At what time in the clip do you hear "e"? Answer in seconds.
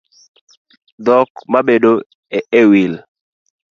2.59-2.61